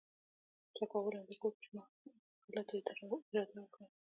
[0.75, 1.87] چپاول او د کور چور او
[2.45, 2.75] تالا ته
[3.31, 3.85] اراده وکړه.